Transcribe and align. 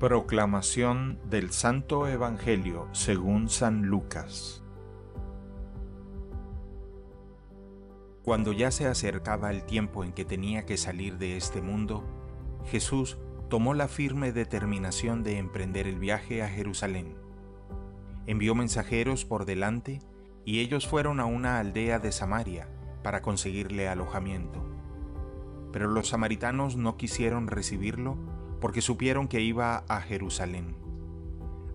Proclamación 0.00 1.20
del 1.30 1.52
Santo 1.52 2.08
Evangelio 2.08 2.88
según 2.90 3.48
San 3.48 3.82
Lucas 3.82 4.64
Cuando 8.24 8.52
ya 8.52 8.72
se 8.72 8.88
acercaba 8.88 9.52
el 9.52 9.62
tiempo 9.62 10.02
en 10.02 10.12
que 10.12 10.24
tenía 10.24 10.66
que 10.66 10.78
salir 10.78 11.16
de 11.18 11.36
este 11.36 11.62
mundo, 11.62 12.02
Jesús 12.64 13.18
tomó 13.48 13.72
la 13.72 13.86
firme 13.86 14.32
determinación 14.32 15.22
de 15.22 15.38
emprender 15.38 15.86
el 15.86 16.00
viaje 16.00 16.42
a 16.42 16.48
Jerusalén. 16.48 17.14
Envió 18.26 18.56
mensajeros 18.56 19.24
por 19.24 19.44
delante 19.44 20.00
y 20.44 20.58
ellos 20.58 20.88
fueron 20.88 21.20
a 21.20 21.24
una 21.24 21.60
aldea 21.60 22.00
de 22.00 22.10
Samaria 22.10 22.68
para 23.04 23.22
conseguirle 23.22 23.88
alojamiento. 23.88 24.66
Pero 25.72 25.86
los 25.86 26.08
samaritanos 26.08 26.76
no 26.76 26.96
quisieron 26.96 27.46
recibirlo 27.46 28.43
porque 28.64 28.80
supieron 28.80 29.28
que 29.28 29.42
iba 29.42 29.84
a 29.88 30.00
Jerusalén. 30.00 30.74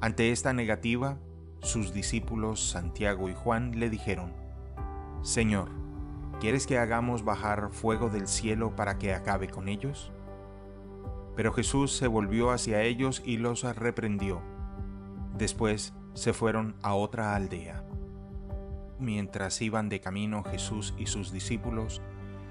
Ante 0.01 0.31
esta 0.31 0.53
negativa, 0.53 1.19
sus 1.61 1.93
discípulos 1.93 2.67
Santiago 2.67 3.29
y 3.29 3.35
Juan 3.35 3.79
le 3.79 3.91
dijeron, 3.91 4.33
Señor, 5.21 5.69
¿quieres 6.39 6.65
que 6.65 6.79
hagamos 6.79 7.23
bajar 7.23 7.69
fuego 7.71 8.09
del 8.09 8.27
cielo 8.27 8.75
para 8.75 8.97
que 8.97 9.13
acabe 9.13 9.49
con 9.49 9.69
ellos? 9.69 10.11
Pero 11.35 11.53
Jesús 11.53 11.95
se 11.95 12.07
volvió 12.07 12.49
hacia 12.49 12.81
ellos 12.81 13.21
y 13.23 13.37
los 13.37 13.61
reprendió. 13.75 14.41
Después 15.37 15.93
se 16.15 16.33
fueron 16.33 16.75
a 16.81 16.95
otra 16.95 17.35
aldea. 17.35 17.83
Mientras 18.97 19.61
iban 19.61 19.89
de 19.89 19.99
camino 19.99 20.43
Jesús 20.43 20.95
y 20.97 21.05
sus 21.05 21.31
discípulos, 21.31 22.01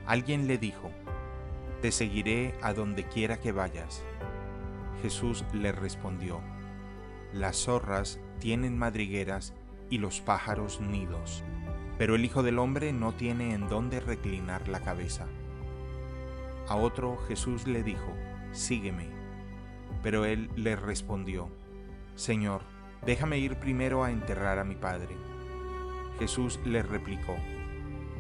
alguien 0.07 0.47
le 0.47 0.59
dijo, 0.59 0.93
Te 1.81 1.93
seguiré 1.93 2.55
a 2.61 2.75
donde 2.75 3.05
quiera 3.05 3.39
que 3.39 3.53
vayas. 3.53 4.03
Jesús 5.01 5.45
le 5.53 5.71
respondió, 5.71 6.41
Las 7.33 7.57
zorras 7.57 8.19
tienen 8.41 8.77
madrigueras 8.77 9.55
y 9.89 9.99
los 9.99 10.21
pájaros 10.21 10.81
nidos, 10.81 11.45
pero 11.97 12.17
el 12.17 12.25
Hijo 12.25 12.43
del 12.43 12.59
Hombre 12.59 12.93
no 12.93 13.13
tiene 13.13 13.55
en 13.55 13.69
dónde 13.69 14.01
reclinar 14.01 14.67
la 14.67 14.81
cabeza. 14.81 15.27
A 16.67 16.75
otro 16.75 17.17
Jesús 17.29 17.69
le 17.69 17.85
dijo, 17.85 18.13
Sígueme. 18.51 19.09
Pero 20.03 20.25
él 20.25 20.51
le 20.57 20.75
respondió, 20.75 21.49
Señor, 22.17 22.63
déjame 23.07 23.39
ir 23.39 23.57
primero 23.61 24.03
a 24.03 24.11
enterrar 24.11 24.59
a 24.59 24.65
mi 24.65 24.75
Padre. 24.75 25.17
Jesús 26.19 26.59
le 26.65 26.83
replicó, 26.83 27.37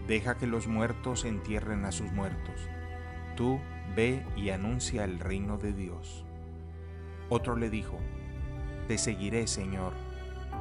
Deja 0.06 0.36
que 0.38 0.46
los 0.46 0.68
muertos 0.68 1.24
entierren 1.24 1.84
a 1.84 1.92
sus 1.92 2.12
muertos. 2.12 2.68
Tú 3.38 3.60
ve 3.94 4.26
y 4.36 4.50
anuncia 4.50 5.04
el 5.04 5.20
reino 5.20 5.58
de 5.58 5.72
Dios. 5.72 6.24
Otro 7.28 7.54
le 7.54 7.70
dijo, 7.70 7.96
Te 8.88 8.98
seguiré, 8.98 9.46
Señor, 9.46 9.92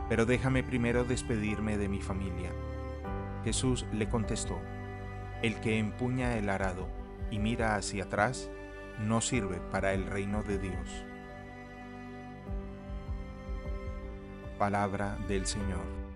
pero 0.10 0.28
déjame 0.28 0.62
primero 0.62 1.04
despedirme 1.04 1.80
de 1.80 1.90
mi 1.90 2.02
familia. 2.02 2.52
Jesús 3.44 3.88
le 3.94 4.08
contestó, 4.08 4.60
El 5.42 5.60
que 5.60 5.80
empuña 5.80 6.38
el 6.38 6.52
arado 6.52 6.88
y 7.32 7.40
mira 7.40 7.78
hacia 7.78 8.04
atrás, 8.04 8.48
no 9.00 9.22
sirve 9.22 9.60
para 9.72 9.96
el 9.96 10.06
reino 10.06 10.44
de 10.44 10.60
Dios. 10.60 11.04
Palabra 14.60 15.18
del 15.28 15.48
Señor. 15.48 16.07